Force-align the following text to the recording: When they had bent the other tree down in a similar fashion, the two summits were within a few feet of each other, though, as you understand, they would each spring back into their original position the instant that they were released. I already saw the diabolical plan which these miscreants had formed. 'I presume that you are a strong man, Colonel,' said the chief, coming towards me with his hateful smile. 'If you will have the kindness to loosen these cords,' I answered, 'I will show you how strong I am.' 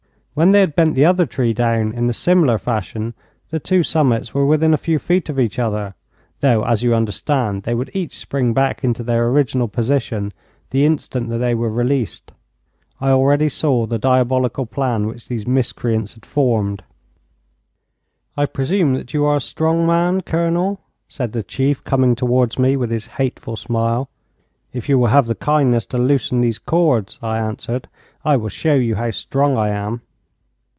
When 0.33 0.51
they 0.51 0.61
had 0.61 0.75
bent 0.77 0.95
the 0.95 1.05
other 1.05 1.25
tree 1.25 1.51
down 1.51 1.91
in 1.91 2.09
a 2.09 2.13
similar 2.13 2.57
fashion, 2.57 3.15
the 3.49 3.59
two 3.59 3.83
summits 3.83 4.33
were 4.33 4.45
within 4.45 4.73
a 4.73 4.77
few 4.77 4.97
feet 4.97 5.27
of 5.27 5.37
each 5.37 5.59
other, 5.59 5.93
though, 6.39 6.63
as 6.63 6.81
you 6.83 6.95
understand, 6.95 7.63
they 7.63 7.75
would 7.75 7.91
each 7.93 8.17
spring 8.17 8.53
back 8.53 8.81
into 8.81 9.03
their 9.03 9.27
original 9.27 9.67
position 9.67 10.31
the 10.69 10.85
instant 10.85 11.27
that 11.29 11.39
they 11.39 11.53
were 11.53 11.69
released. 11.69 12.31
I 13.01 13.09
already 13.09 13.49
saw 13.49 13.85
the 13.85 13.99
diabolical 13.99 14.65
plan 14.65 15.05
which 15.05 15.27
these 15.27 15.45
miscreants 15.45 16.13
had 16.13 16.25
formed. 16.25 16.81
'I 18.37 18.45
presume 18.47 18.93
that 18.93 19.13
you 19.13 19.25
are 19.25 19.35
a 19.35 19.41
strong 19.41 19.85
man, 19.85 20.21
Colonel,' 20.21 20.79
said 21.09 21.33
the 21.33 21.43
chief, 21.43 21.83
coming 21.83 22.15
towards 22.15 22.57
me 22.57 22.77
with 22.77 22.89
his 22.89 23.07
hateful 23.19 23.57
smile. 23.57 24.09
'If 24.71 24.87
you 24.87 24.97
will 24.97 25.07
have 25.07 25.27
the 25.27 25.35
kindness 25.35 25.85
to 25.87 25.97
loosen 25.97 26.39
these 26.39 26.57
cords,' 26.57 27.19
I 27.21 27.37
answered, 27.37 27.89
'I 28.23 28.37
will 28.37 28.49
show 28.49 28.75
you 28.75 28.95
how 28.95 29.11
strong 29.11 29.57
I 29.57 29.67
am.' 29.71 30.01